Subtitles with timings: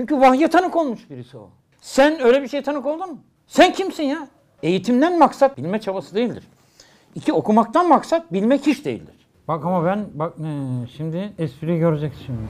[0.00, 1.50] Çünkü vahye tanık olmuş birisi o.
[1.80, 3.18] Sen öyle bir şey tanık oldun mu?
[3.46, 4.28] Sen kimsin ya?
[4.62, 6.44] Eğitimden maksat bilme çabası değildir.
[7.14, 9.14] İki okumaktan maksat bilmek hiç değildir.
[9.48, 10.48] Bak ama ben bak ne,
[10.96, 12.40] şimdi espriyi göreceksin şimdi.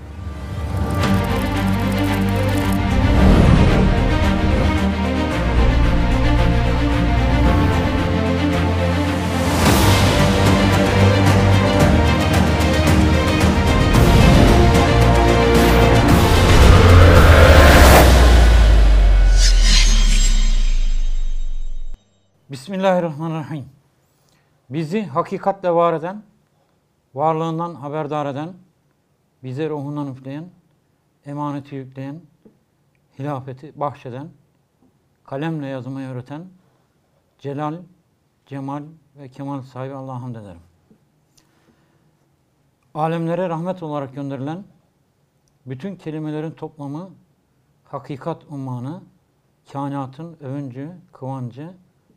[22.51, 23.65] Bismillahirrahmanirrahim.
[24.71, 26.23] Bizi hakikatle var eden,
[27.15, 28.55] varlığından haberdar eden,
[29.43, 30.45] bize ruhundan üfleyen,
[31.27, 32.21] emaneti yükleyen,
[33.19, 34.29] hilafeti bahşeden,
[35.25, 36.45] kalemle yazmayı öğreten,
[37.39, 37.77] celal,
[38.47, 38.83] cemal
[39.17, 40.63] ve kemal sahibi Allah'a hamd ederim.
[42.95, 44.65] Alemlere rahmet olarak gönderilen,
[45.67, 47.11] bütün kelimelerin toplamı,
[47.85, 49.03] hakikat ummanı,
[49.73, 51.75] kainatın övüncü, kıvancı,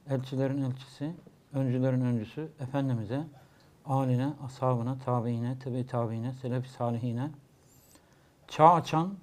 [0.10, 1.16] elçilerin elçisi,
[1.54, 3.24] öncülerin öncüsü Efendimiz'e,
[3.86, 7.30] aline, ashabına, tabiine, tebe tabiine, selef salihine,
[8.48, 9.14] çağ açan,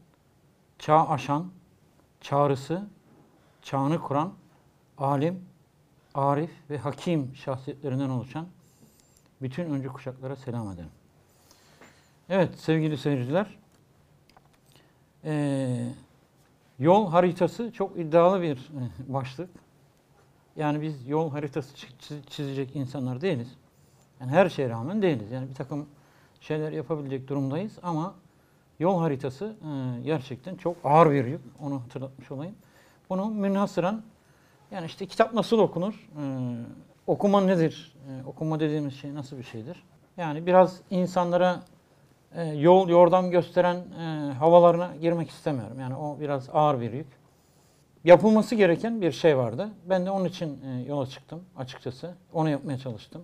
[0.78, 1.51] çağ aşan,
[2.20, 2.89] çağrısı,
[3.62, 4.33] çağını kuran,
[4.98, 5.45] alim,
[6.14, 8.47] arif ve hakim şahsiyetlerinden oluşan
[9.42, 10.91] bütün öncü kuşaklara selam ederim.
[12.28, 13.58] Evet sevgili seyirciler,
[15.25, 15.95] ee,
[16.78, 18.70] yol haritası çok iddialı bir
[19.08, 19.51] başlık.
[20.61, 21.77] Yani biz yol haritası
[22.30, 23.56] çizecek insanlar değiliz.
[24.20, 25.30] Yani her şeye rağmen değiliz.
[25.30, 25.86] Yani bir takım
[26.41, 28.14] şeyler yapabilecek durumdayız ama
[28.78, 31.41] yol haritası e, gerçekten çok ağır bir yük.
[31.61, 32.55] Onu hatırlatmış olayım.
[33.11, 34.02] Bunu münhasıran
[34.70, 36.08] yani işte kitap nasıl okunur?
[36.19, 36.25] E,
[37.06, 37.95] okuma nedir?
[38.08, 39.83] E, okuma dediğimiz şey nasıl bir şeydir?
[40.17, 41.62] Yani biraz insanlara
[42.55, 43.84] yol, yordam gösteren
[44.39, 45.80] havalarına girmek istemiyorum.
[45.80, 47.20] Yani o biraz ağır bir yük
[48.05, 49.69] yapılması gereken bir şey vardı.
[49.89, 52.15] Ben de onun için e, yola çıktım açıkçası.
[52.33, 53.23] Onu yapmaya çalıştım.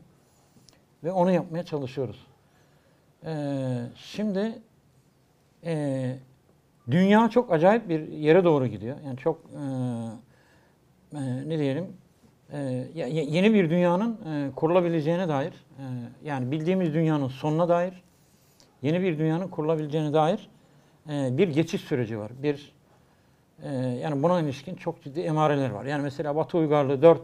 [1.05, 2.27] Ve onu yapmaya çalışıyoruz.
[3.25, 3.35] E,
[3.97, 4.59] şimdi
[5.65, 6.17] e,
[6.91, 8.97] dünya çok acayip bir yere doğru gidiyor.
[9.07, 9.63] Yani çok e,
[11.17, 11.97] e, ne diyelim
[12.53, 12.59] e,
[12.95, 15.85] yeni bir dünyanın e, kurulabileceğine dair e,
[16.25, 18.03] yani bildiğimiz dünyanın sonuna dair
[18.83, 20.49] yeni bir dünyanın kurulabileceğine dair
[21.11, 22.33] e, bir geçiş süreci var.
[22.43, 22.76] Bir
[23.63, 25.85] ee, yani buna ilişkin çok ciddi emareler var.
[25.85, 27.21] Yani mesela Batı uygarlığı 4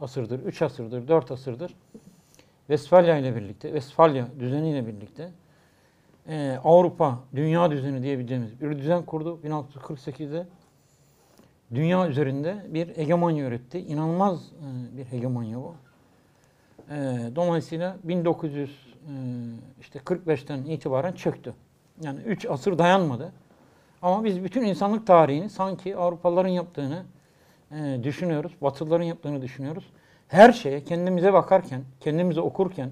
[0.00, 1.74] asırdır, 3 asırdır, 4 asırdır
[2.70, 5.30] Vesfalya ile birlikte, Westfalia düzeniyle birlikte
[6.28, 10.46] e, Avrupa dünya düzeni diyebileceğimiz bir düzen kurdu 1648'de.
[11.74, 13.78] Dünya üzerinde bir hegemonya üretti.
[13.78, 15.74] İnanılmaz e, bir hegemonya bu.
[16.90, 16.94] E,
[17.36, 21.54] dolayısıyla 1945'ten e, itibaren çöktü.
[22.02, 23.32] Yani 3 asır dayanmadı.
[24.02, 27.02] Ama biz bütün insanlık tarihini sanki Avrupalıların yaptığını
[27.70, 29.84] e, düşünüyoruz, Batılıların yaptığını düşünüyoruz.
[30.28, 32.90] Her şeye kendimize bakarken, kendimize okurken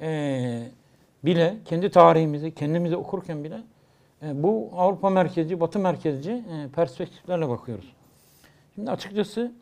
[0.00, 0.62] e,
[1.24, 3.60] bile, kendi tarihimizi kendimize okurken bile
[4.22, 7.92] e, bu Avrupa merkezci, Batı merkezci e, perspektiflerle bakıyoruz.
[8.74, 9.52] Şimdi açıkçası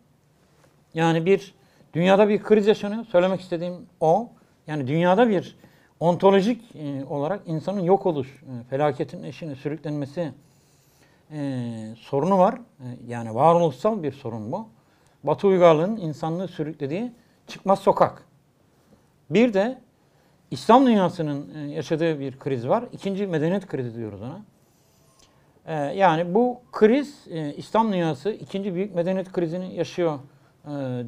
[0.95, 1.55] yani bir
[1.95, 3.05] dünyada bir kriz yaşanıyor.
[3.05, 4.29] Söylemek istediğim o.
[4.67, 5.57] Yani dünyada bir
[6.01, 10.33] ontolojik e, olarak insanın yok oluş, e, felaketin eşine sürüklenmesi
[11.33, 11.69] e,
[11.99, 12.61] sorunu var.
[13.07, 14.69] Yani varoluşsal bir sorun bu.
[15.25, 17.13] Batı uygarlığının insanlığı sürüklediği
[17.47, 18.25] çıkmaz sokak.
[19.31, 19.79] Bir de
[20.51, 22.85] İslam dünyasının yaşadığı bir kriz var.
[22.93, 24.41] İkinci medeniyet krizi diyoruz ona.
[25.93, 30.19] Yani bu kriz İslam dünyası ikinci büyük medeniyet krizini yaşıyor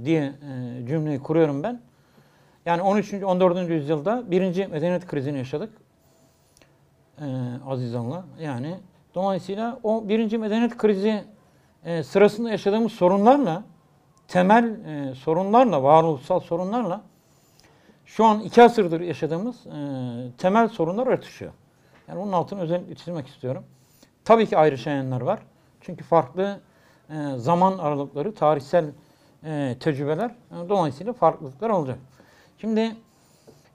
[0.05, 0.33] diye
[0.87, 1.81] cümleyi kuruyorum ben.
[2.67, 3.15] Yani 13.
[3.15, 3.71] 14.
[3.71, 5.73] yüzyılda birinci medeniyet krizini yaşadık.
[7.21, 7.25] Ee,
[7.67, 8.25] Azizan'la.
[8.41, 8.77] Yani
[9.15, 11.25] dolayısıyla o birinci medeniyet krizi
[11.85, 13.63] e, sırasında yaşadığımız sorunlarla,
[14.29, 17.03] temel e, sorunlarla, varoluşsal sorunlarla
[18.05, 19.71] şu an iki asırdır yaşadığımız e,
[20.39, 21.53] temel sorunlar örtüşüyor.
[22.09, 23.65] Yani onun altını özellikle çizmek istiyorum.
[24.25, 25.39] Tabii ki ayrışayanlar var.
[25.81, 26.61] Çünkü farklı
[27.11, 28.85] e, zaman aralıkları, tarihsel
[29.45, 31.99] e, tecrübeler e, dolayısıyla farklılıklar olacak.
[32.63, 32.97] Şimdi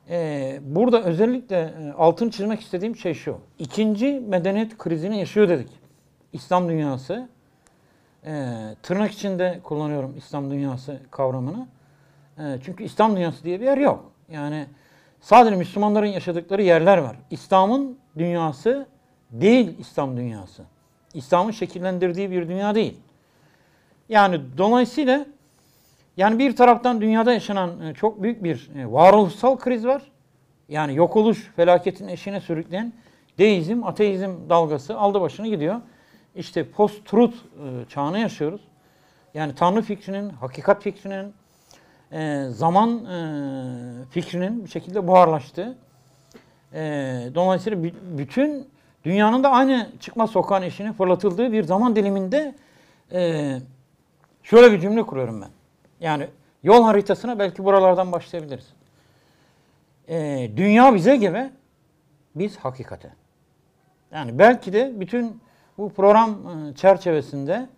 [0.09, 3.37] e, burada özellikle e, altını çizmek istediğim şey şu.
[3.59, 5.69] İkinci medeniyet krizini yaşıyor dedik.
[6.33, 7.29] İslam dünyası.
[8.25, 8.53] E,
[8.83, 11.67] tırnak içinde kullanıyorum İslam dünyası kavramını.
[12.37, 14.11] E, çünkü İslam dünyası diye bir yer yok.
[14.31, 14.65] Yani
[15.21, 17.15] sadece Müslümanların yaşadıkları yerler var.
[17.31, 18.87] İslam'ın dünyası
[19.31, 20.63] değil İslam dünyası.
[21.13, 22.97] İslam'ın şekillendirdiği bir dünya değil.
[24.09, 25.25] Yani dolayısıyla
[26.17, 30.01] yani bir taraftan dünyada yaşanan e, çok büyük bir e, varoluşsal kriz var.
[30.69, 32.93] Yani yok oluş felaketin eşine sürükleyen
[33.37, 35.81] deizm, ateizm dalgası aldı başını gidiyor.
[36.35, 38.61] işte post-truth e, çağını yaşıyoruz.
[39.33, 41.33] Yani Tanrı fikrinin, hakikat fikrinin,
[42.49, 42.99] zaman
[44.09, 45.77] fikrinin bir şekilde buharlaştığı.
[47.35, 48.67] Dolayısıyla bü- bütün
[49.03, 52.55] dünyanın da aynı çıkma sokağın eşine fırlatıldığı bir zaman diliminde
[54.43, 55.56] şöyle bir cümle kuruyorum ben.
[55.99, 56.27] Yani
[56.63, 58.73] yol haritasına belki buralardan başlayabiliriz.
[60.07, 61.51] E, dünya bize gebe,
[62.35, 63.13] biz hakikate.
[64.11, 65.41] Yani belki de bütün
[65.77, 67.69] bu program e, çerçevesinde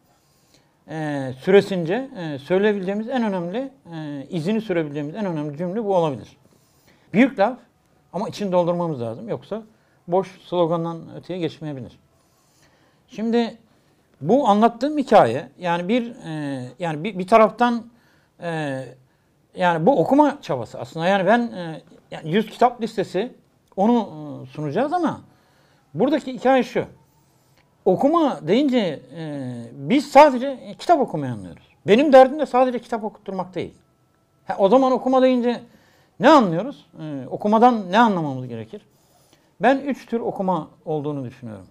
[0.89, 6.38] e, süresince e, söyleyebileceğimiz en önemli, e, izini sürebileceğimiz en önemli cümle bu olabilir.
[7.13, 7.57] Büyük laf
[8.13, 9.30] ama içini doldurmamız lazım.
[9.30, 9.63] Yoksa
[10.07, 12.00] boş slogandan öteye geçmeyebilir.
[13.07, 13.57] Şimdi
[14.22, 17.86] bu anlattığım hikaye yani bir e, yani bir, bir taraftan
[18.41, 18.81] e,
[19.56, 21.81] yani bu okuma çabası aslında yani ben e,
[22.12, 23.33] yani 100 kitap listesi
[23.75, 25.21] onu e, sunacağız ama
[25.94, 26.86] buradaki hikaye şu.
[27.86, 31.63] Okuma deyince e, biz sadece kitap okumayı anlıyoruz.
[31.88, 33.74] Benim derdim de sadece kitap okutturmak değil.
[34.47, 35.62] Ha, o zaman okuma deyince
[36.19, 36.86] ne anlıyoruz?
[37.00, 38.81] E, okumadan ne anlamamız gerekir?
[39.62, 41.68] Ben üç tür okuma olduğunu düşünüyorum.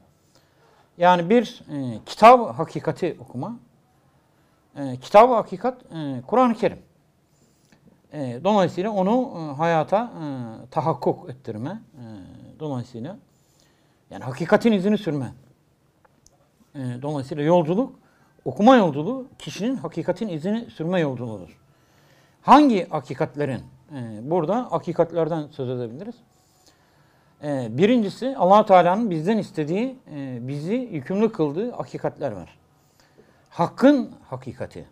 [0.99, 3.57] Yani bir e, kitap hakikati okuma.
[4.79, 6.79] E, kitab hakikat e, Kur'an-ı Kerim.
[8.13, 10.25] E, dolayısıyla onu e, hayata e,
[10.71, 11.71] tahakkuk ettirme.
[11.71, 12.05] E,
[12.61, 13.17] dolayısıyla
[14.11, 15.33] yani hakikatin izini sürme.
[16.75, 17.99] E, dolayısıyla yolculuk,
[18.45, 21.59] okuma yolculuğu kişinin hakikatin izini sürme yolculuğudur.
[22.43, 23.63] Hangi hakikatlerin?
[23.93, 26.15] E, burada hakikatlerden söz edebiliriz.
[27.43, 32.58] E, birincisi allah Teala'nın bizden istediği, e, bizi yükümlü kıldığı hakikatler var.
[33.59, 34.89] Hakkın hakikati.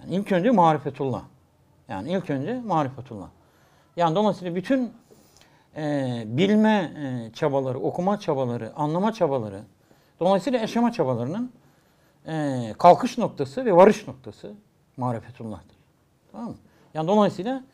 [0.00, 1.22] Yani ilk önce marifetullah.
[1.88, 3.28] Yani ilk önce marifetullah.
[3.96, 4.92] Yani dolayısıyla bütün
[5.76, 9.62] e, bilme e, çabaları, okuma çabaları, anlama çabaları,
[10.20, 11.52] dolayısıyla yaşama çabalarının
[12.26, 14.54] e, kalkış noktası ve varış noktası
[14.96, 15.76] marifetullah'tır.
[16.32, 16.56] Tamam mı?
[16.94, 17.64] Yani dolayısıyla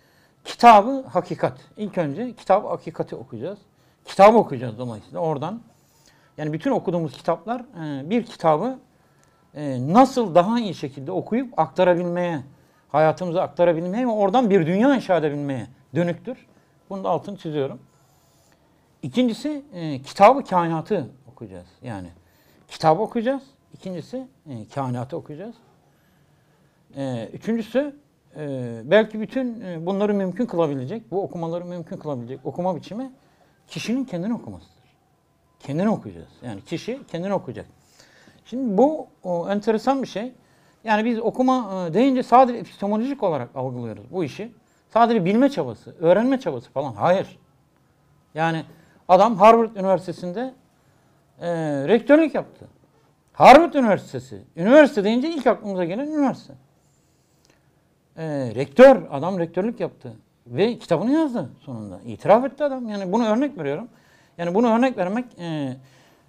[0.44, 1.58] kitabı hakikat.
[1.76, 3.58] İlk önce kitap hakikati okuyacağız.
[4.04, 5.62] Kitabı okuyacağız dolayısıyla oradan.
[6.38, 8.78] Yani bütün okuduğumuz kitaplar e, bir kitabı
[9.94, 12.40] nasıl daha iyi şekilde okuyup aktarabilmeye,
[12.88, 16.46] hayatımıza aktarabilmeye ve oradan bir dünya inşa edebilmeye dönüktür.
[16.90, 17.78] Bunu da altını çiziyorum.
[19.02, 21.66] İkincisi e, kitabı kainatı okuyacağız.
[21.82, 22.08] Yani
[22.68, 23.42] kitabı okuyacağız.
[23.74, 25.54] İkincisi e, kainatı okuyacağız.
[26.96, 27.96] E, üçüncüsü
[28.36, 33.12] e, belki bütün e, bunları mümkün kılabilecek, bu okumaları mümkün kılabilecek okuma biçimi
[33.68, 34.88] kişinin kendini okumasıdır.
[35.60, 36.28] Kendini okuyacağız.
[36.42, 37.66] Yani kişi kendini okuyacak.
[38.50, 40.32] Şimdi bu o, enteresan bir şey.
[40.84, 44.52] Yani biz okuma e, deyince sadece epistemolojik olarak algılıyoruz bu işi.
[44.88, 46.92] Sadece bilme çabası, öğrenme çabası falan.
[46.92, 47.38] Hayır.
[48.34, 48.64] Yani
[49.08, 50.54] adam Harvard Üniversitesi'nde
[51.40, 51.48] e,
[51.88, 52.66] rektörlük yaptı.
[53.32, 54.42] Harvard Üniversitesi.
[54.56, 56.54] Üniversite deyince ilk aklımıza gelen üniversite.
[58.16, 60.12] E, rektör, adam rektörlük yaptı.
[60.46, 62.00] Ve kitabını yazdı sonunda.
[62.06, 62.88] İtiraf etti adam.
[62.88, 63.88] Yani bunu örnek veriyorum.
[64.38, 65.76] Yani bunu örnek vermek e,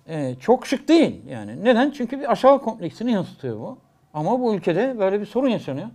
[0.09, 1.21] e, çok şık değil.
[1.27, 1.91] Yani neden?
[1.91, 3.77] Çünkü bir aşağı kompleksini yansıtıyor bu.
[4.13, 5.87] Ama bu ülkede böyle bir sorun yaşanıyor.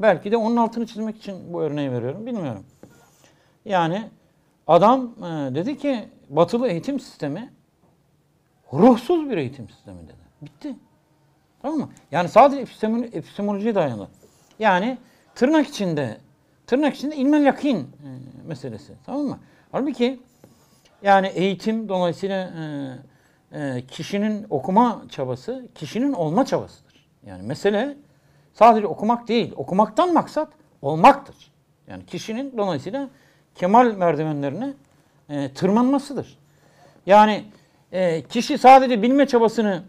[0.00, 2.26] Belki de onun altını çizmek için bu örneği veriyorum.
[2.26, 2.64] Bilmiyorum.
[3.64, 4.10] Yani
[4.66, 7.52] adam e, dedi ki batılı eğitim sistemi
[8.72, 10.28] ruhsuz bir eğitim sistemi dedi.
[10.42, 10.74] Bitti.
[11.62, 11.88] Tamam mı?
[12.10, 14.08] Yani sadece epistemolo epistemolojiye dayalı.
[14.58, 14.98] Yani
[15.34, 16.18] tırnak içinde
[16.66, 17.86] tırnak içinde ilmel yakin e,
[18.46, 18.92] meselesi.
[19.06, 19.38] Tamam mı?
[19.72, 20.20] Halbuki
[21.02, 22.62] yani eğitim dolayısıyla e,
[23.52, 27.08] e, kişinin okuma çabası, kişinin olma çabasıdır.
[27.26, 27.96] Yani mesele
[28.54, 30.48] sadece okumak değil, okumaktan maksat
[30.82, 31.36] olmaktır.
[31.86, 33.08] Yani kişinin dolayısıyla
[33.54, 34.72] kemal merdivenlerine
[35.28, 36.38] e, tırmanmasıdır.
[37.06, 37.44] Yani
[37.92, 39.82] e, kişi sadece bilme çabasını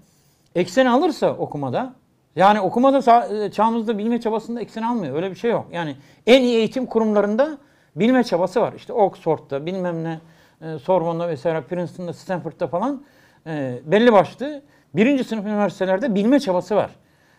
[0.55, 1.93] ekseni alırsa okumada,
[2.35, 5.15] yani okumada e, çağımızda bilme çabasında eksen almıyor.
[5.15, 5.67] Öyle bir şey yok.
[5.71, 5.95] Yani
[6.27, 7.57] en iyi eğitim kurumlarında
[7.95, 8.73] bilme çabası var.
[8.73, 10.19] İşte Oxford'da, bilmem ne,
[10.61, 13.03] e, Sorbonne'da vesaire, Princeton'da, Stanford'da falan
[13.47, 14.61] e, belli başlı
[14.95, 16.91] birinci sınıf üniversitelerde bilme çabası var.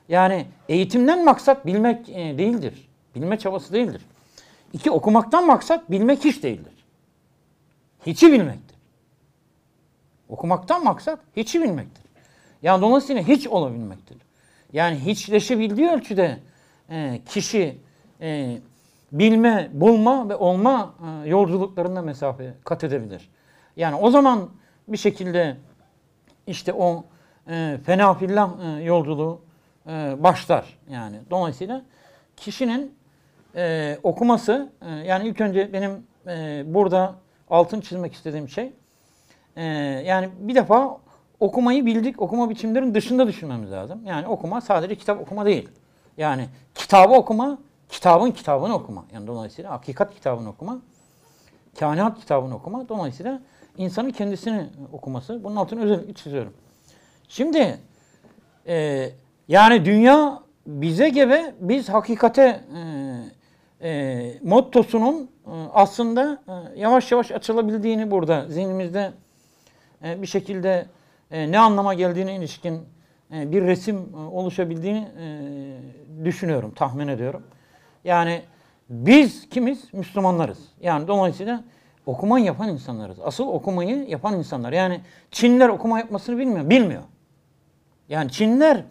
[0.09, 2.89] Yani eğitimden maksat bilmek e, değildir.
[3.15, 4.03] Bilme çabası değildir.
[4.73, 6.73] İki, okumaktan maksat bilmek hiç değildir.
[8.07, 8.77] Hiçi bilmektir.
[10.29, 12.05] Okumaktan maksat hiçi bilmektir.
[12.63, 14.19] Yani dolayısıyla hiç olabilmektir.
[14.73, 16.39] Yani hiçleşebildiği ölçüde
[16.91, 17.79] e, kişi
[18.21, 18.59] e,
[19.13, 23.31] bilme, bulma ve olma e, yolculuklarında mesafe kat edebilir.
[23.77, 24.51] Yani o zaman
[24.89, 25.57] bir şekilde
[26.51, 27.05] işte o
[27.49, 29.41] e, fena fillah e, yolculuğu
[29.87, 30.79] e, başlar.
[30.91, 31.83] Yani dolayısıyla
[32.37, 32.95] kişinin
[33.57, 37.15] e, okuması e, yani ilk önce benim e, burada
[37.51, 38.73] altın çizmek istediğim şey
[39.57, 39.65] e,
[40.07, 40.99] yani bir defa
[41.41, 44.01] okumayı bildik okuma biçimlerin dışında düşünmemiz lazım.
[44.07, 45.69] Yani okuma sadece kitap okuma değil.
[46.17, 49.05] Yani kitabı okuma, kitabın kitabını okuma.
[49.15, 50.79] Yani dolayısıyla hakikat kitabını okuma,
[51.79, 52.89] kainat kitabını okuma.
[52.89, 53.41] Dolayısıyla
[53.81, 55.45] insanın kendisini okuması.
[55.45, 56.53] Bunun altını özellikle çiziyorum.
[57.29, 57.79] Şimdi
[58.67, 59.09] e,
[59.49, 62.61] yani dünya bize gebe biz hakikate
[63.83, 69.13] e, e, mottosunun e, aslında e, yavaş yavaş açılabildiğini burada zihnimizde
[70.05, 70.87] e, bir şekilde
[71.31, 72.81] e, ne anlama geldiğine ilişkin
[73.35, 77.43] e, bir resim e, oluşabildiğini e, düşünüyorum, tahmin ediyorum.
[78.05, 78.43] Yani
[78.91, 79.95] biz kimiz?
[79.95, 80.59] Müslümanlarız.
[80.81, 81.65] Yani dolayısıyla
[82.07, 83.17] okuma yapan insanlarız.
[83.25, 84.73] Asıl okumayı yapan insanlar.
[84.73, 86.71] Yani Çinliler okuma yapmasını bilmiyor.
[86.71, 87.03] Bilmiyor.
[88.09, 88.83] Yani Çinliler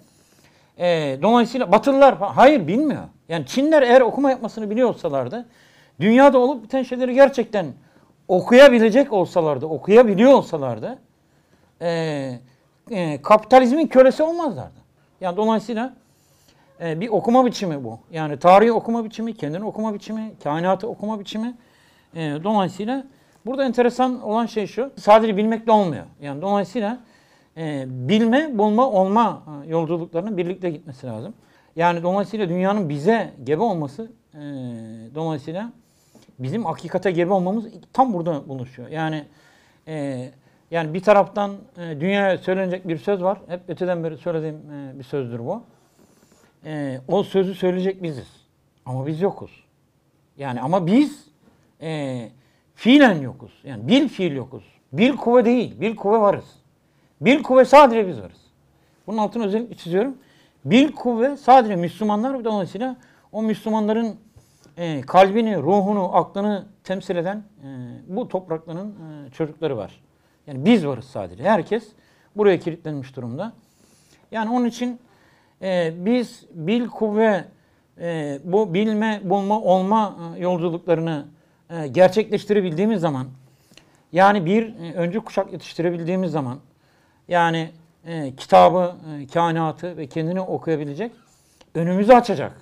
[0.77, 3.03] e, dolayısıyla Batılılar falan, hayır bilmiyor.
[3.29, 5.45] Yani Çinliler eğer okuma yapmasını biliyor olsalardı
[5.99, 7.65] dünyada olup biten şeyleri gerçekten
[8.27, 10.99] okuyabilecek olsalardı, okuyabiliyor olsalardı
[11.81, 11.89] e,
[12.91, 14.79] e, kapitalizmin kölesi olmazlardı.
[15.21, 15.93] Yani dolayısıyla
[16.81, 17.99] e, bir okuma biçimi bu.
[18.11, 21.53] Yani tarihi okuma biçimi, kendini okuma biçimi, kainatı okuma biçimi.
[22.15, 23.03] E, dolayısıyla
[23.45, 26.05] burada enteresan olan şey şu, sadece bilmekle olmuyor.
[26.21, 26.99] Yani dolayısıyla
[27.57, 31.33] e, bilme, bulma, olma e, yolculuklarının birlikte gitmesi lazım.
[31.75, 34.39] Yani dolayısıyla dünyanın bize gebe olması, e,
[35.15, 35.71] dolayısıyla
[36.39, 38.89] bizim hakikate gebe olmamız tam burada buluşuyor.
[38.89, 39.25] Yani
[39.87, 40.29] e,
[40.71, 43.39] yani bir taraftan e, dünyaya söylenecek bir söz var.
[43.47, 45.63] Hep öteden beri söylediğim e, bir sözdür bu.
[46.65, 48.27] E, o sözü söyleyecek biziz.
[48.85, 49.63] Ama biz yokuz.
[50.37, 51.29] Yani ama biz
[51.81, 52.29] e,
[52.75, 53.51] fiilen yokuz.
[53.63, 54.63] Yani bil fiil yokuz.
[54.93, 55.81] Bil kuvve değil.
[55.81, 56.45] Bil kuvve varız.
[57.21, 58.41] Bil kuvve sadece biz varız.
[59.07, 60.17] Bunun altını özellikle çiziyorum.
[60.65, 62.97] Bil kuvve sadece Müslümanlar dolayısıyla
[63.31, 64.15] o Müslümanların
[64.77, 67.67] e, kalbini, ruhunu, aklını temsil eden e,
[68.07, 70.01] bu toprakların e, çocukları var.
[70.47, 71.43] Yani biz varız sadece.
[71.43, 71.87] Herkes
[72.35, 73.53] buraya kilitlenmiş durumda.
[74.31, 74.99] Yani onun için
[75.61, 77.45] e, biz bil kuvve
[78.01, 81.25] e, bu bilme, bulma, olma e, yolculuklarını
[81.69, 83.27] e, gerçekleştirebildiğimiz zaman
[84.11, 86.59] yani bir e, öncü kuşak yetiştirebildiğimiz zaman
[87.27, 87.69] yani
[88.05, 91.11] e, kitabı, e, kainatı ve kendini okuyabilecek
[91.75, 92.61] önümüzü açacak.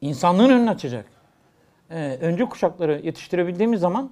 [0.00, 1.06] İnsanlığın önünü açacak.
[1.90, 4.10] E, öncü kuşakları yetiştirebildiğimiz zaman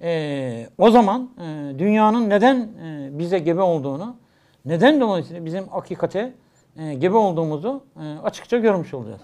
[0.00, 4.16] e, o zaman e, dünyanın neden e, bize gebe olduğunu,
[4.64, 6.32] neden dolayısıyla bizim hakikate
[6.76, 9.20] e, gebe olduğumuzu e, açıkça görmüş olacağız.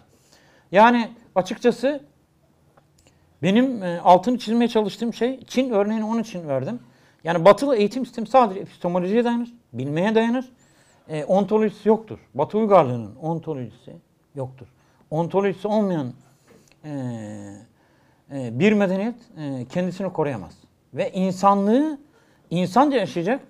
[0.73, 2.01] Yani açıkçası
[3.47, 6.81] benim e, altını çizmeye çalıştığım şey Çin örneğini onun için verdim.
[7.25, 10.53] Yani batılı eğitim sistemi sadece epistemolojiye dayanır, bilmeye dayanır.
[11.09, 12.19] E, ontolojisi yoktur.
[12.35, 13.93] Batı uygarlığının ontolojisi
[14.35, 14.67] yoktur.
[15.11, 16.13] Ontolojisi olmayan
[16.85, 16.91] e,
[18.33, 20.59] e, bir medeniyet e, kendisini koruyamaz.
[20.95, 21.99] Ve insanlığı
[22.51, 23.41] insanca yaşayacak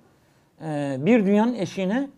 [0.65, 2.09] e, bir dünyanın eşiğine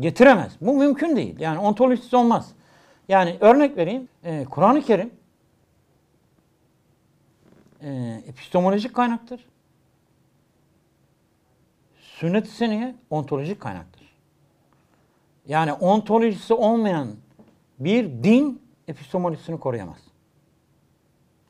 [0.00, 0.52] getiremez.
[0.60, 1.40] Bu mümkün değil.
[1.40, 2.52] Yani ontolojisi olmaz.
[3.08, 4.08] Yani örnek vereyim.
[4.24, 5.10] E, Kur'an-ı Kerim
[7.82, 9.46] e, epistemolojik kaynaktır.
[12.00, 14.14] Sünnet-i seniye ontolojik kaynaktır.
[15.46, 17.08] Yani ontolojisi olmayan
[17.78, 19.98] bir din epistemolojisini koruyamaz.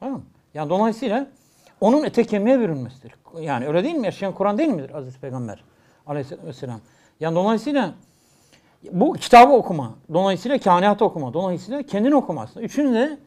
[0.00, 0.24] Tamam mı?
[0.54, 1.26] Yani dolayısıyla
[1.80, 3.14] onun ete kemiğe bürünmesidir.
[3.40, 4.06] Yani öyle değil mi?
[4.06, 5.64] Yaşayan Kur'an değil midir Hazreti Peygamber
[6.06, 6.80] aleyhisselam?
[7.20, 7.94] Yani dolayısıyla
[8.92, 12.66] bu kitabı okuma, dolayısıyla kainatı okuma, dolayısıyla kendini okuma aslında.
[12.66, 13.18] Üçünü de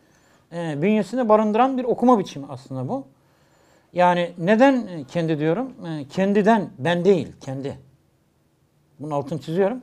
[0.51, 3.07] e, bünyesinde barındıran bir okuma biçimi aslında bu.
[3.93, 5.87] Yani neden kendi diyorum?
[5.87, 7.77] E, kendiden, ben değil, kendi.
[8.99, 9.81] Bunun altını çiziyorum.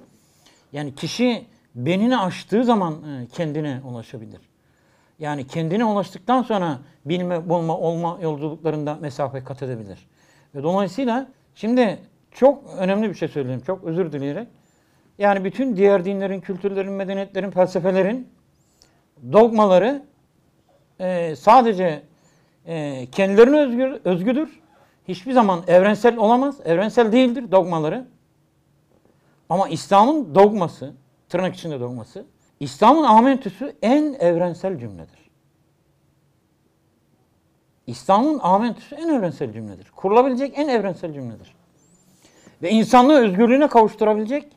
[0.72, 4.40] Yani kişi benini aştığı zaman e, kendine ulaşabilir.
[5.18, 10.06] Yani kendine ulaştıktan sonra bilme, bulma, olma yolculuklarında mesafe kat edebilir.
[10.54, 11.98] Ve dolayısıyla şimdi
[12.30, 14.48] çok önemli bir şey söyleyeyim, çok özür dileyerek.
[15.18, 18.28] Yani bütün diğer dinlerin, kültürlerin, medeniyetlerin, felsefelerin
[19.32, 20.02] dogmaları
[21.00, 22.02] e, sadece
[22.66, 24.62] e, kendilerine özgür, özgüdür.
[25.08, 28.06] Hiçbir zaman evrensel olamaz, evrensel değildir dogmaları.
[29.48, 30.92] Ama İslam'ın dogması,
[31.28, 32.24] tırnak içinde dogması,
[32.60, 35.30] İslam'ın amentüsü en evrensel cümledir.
[37.86, 39.90] İslam'ın amentüsü en evrensel cümledir.
[39.96, 41.54] Kurulabilecek en evrensel cümledir.
[42.62, 44.52] Ve insanlığı özgürlüğüne kavuşturabilecek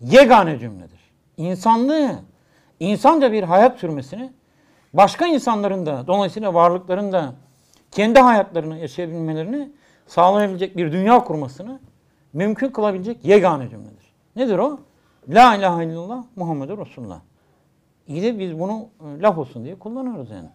[0.00, 1.00] yegane cümledir.
[1.36, 2.14] İnsanlığı,
[2.80, 4.32] insanca bir hayat sürmesini,
[4.94, 7.34] başka insanların da, dolayısıyla varlıkların da
[7.90, 9.72] kendi hayatlarını yaşayabilmelerini
[10.06, 11.80] sağlayabilecek bir dünya kurmasını
[12.32, 14.12] mümkün kılabilecek yegane cümledir.
[14.36, 14.80] Nedir o?
[15.28, 17.20] La ilahe illallah Muhammedur Resulullah.
[18.06, 20.48] İyi de biz bunu e, laf olsun diye kullanıyoruz yani.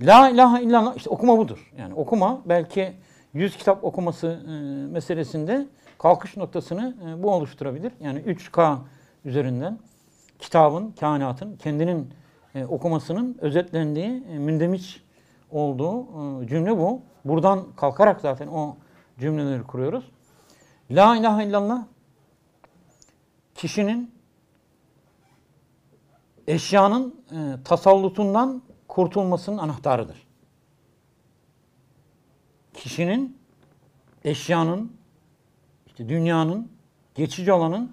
[0.00, 1.72] La ilahe illallah işte okuma budur.
[1.78, 2.92] Yani okuma belki
[3.34, 4.50] yüz kitap okuması e,
[4.92, 5.66] meselesinde
[5.98, 7.92] kalkış noktasını e, bu oluşturabilir.
[8.00, 8.76] Yani 3K
[9.24, 9.78] üzerinden
[10.38, 12.10] kitabın, kainatın kendinin
[12.54, 15.02] e, okumasının özetlendiği, e, mündemiş
[15.50, 16.02] olduğu
[16.42, 17.02] e, cümle bu.
[17.24, 18.76] Buradan kalkarak zaten o
[19.18, 20.10] cümleleri kuruyoruz.
[20.90, 21.84] La ilahe illallah
[23.54, 24.14] kişinin
[26.46, 27.22] eşyanın
[27.64, 30.26] tasallutundan kurtulmasının anahtarıdır.
[32.74, 33.38] Kişinin
[34.24, 34.92] eşyanın,
[35.86, 36.68] işte dünyanın,
[37.14, 37.92] geçici olanın,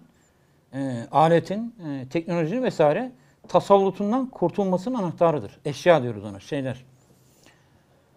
[0.74, 3.12] e, aletin, e, teknolojinin vesaire
[3.50, 5.60] tasallutundan kurtulmasının anahtarıdır.
[5.66, 6.86] Eşya diyoruz ona, şeyler.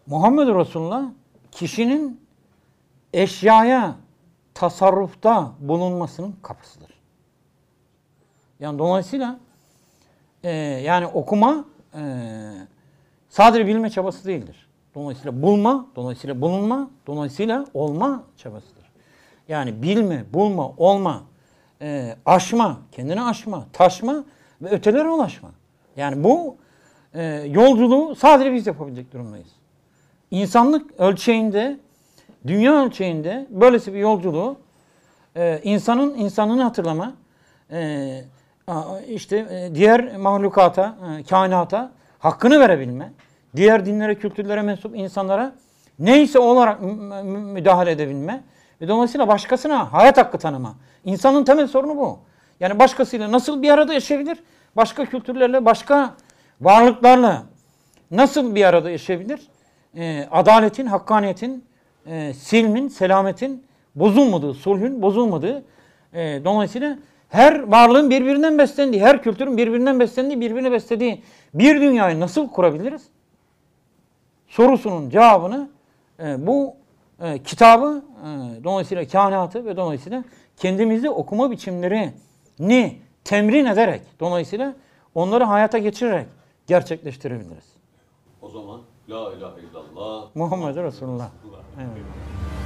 [0.06, 1.04] Muhammed Resulullah
[1.50, 2.20] kişinin
[3.12, 3.96] eşyaya
[4.54, 6.90] tasarrufta bulunmasının kapısıdır.
[8.60, 9.38] Yani dolayısıyla
[10.42, 12.02] e, yani okuma e,
[13.28, 14.68] sadece bilme çabası değildir.
[14.94, 18.92] Dolayısıyla bulma, dolayısıyla bulunma, dolayısıyla olma çabasıdır.
[19.48, 21.22] Yani bilme, bulma, olma,
[21.80, 24.24] e, aşma, kendini aşma, taşma
[24.62, 25.50] ve ötelere ulaşma.
[25.96, 26.56] Yani bu
[27.14, 29.48] e, yolculuğu sadece biz yapabilecek durumdayız.
[30.30, 31.78] İnsanlık ölçeğinde,
[32.46, 34.56] dünya ölçeğinde böylesi bir yolculuğu
[35.36, 37.12] e, insanın insanlığını hatırlama,
[37.72, 38.24] e,
[39.08, 43.12] işte e, diğer mahlukata, e, kainata hakkını verebilme,
[43.56, 45.52] diğer dinlere, kültürlere mensup insanlara
[45.98, 48.44] neyse olarak mü- mü- müdahale edebilme
[48.80, 50.74] ve dolayısıyla başkasına hayat hakkı tanıma.
[51.04, 52.18] İnsanın temel sorunu bu.
[52.62, 54.38] Yani başkasıyla nasıl bir arada yaşayabilir?
[54.76, 56.14] Başka kültürlerle, başka
[56.60, 57.42] varlıklarla
[58.10, 59.40] nasıl bir arada yaşayabilir?
[59.96, 61.64] Ee, adaletin, hakkaniyetin,
[62.06, 63.64] e, silmin, selametin
[63.94, 65.64] bozulmadığı, sulhün bozulmadığı,
[66.12, 71.22] e, dolayısıyla her varlığın birbirinden beslendiği, her kültürün birbirinden beslendiği, birbirini beslediği
[71.54, 73.02] bir dünyayı nasıl kurabiliriz?
[74.48, 75.68] Sorusunun cevabını
[76.20, 76.74] e, bu
[77.20, 80.24] e, kitabı, e, dolayısıyla kainatı ve dolayısıyla
[80.56, 81.50] kendimizi okuma
[82.62, 84.74] biçimlerini temrin ederek, dolayısıyla
[85.14, 86.26] onları hayata geçirerek
[86.66, 87.72] gerçekleştirebiliriz.
[88.42, 91.30] O zaman La ilahe illallah Muhammed Resulullah.
[91.44, 91.62] Resulullah.
[91.78, 92.61] Evet.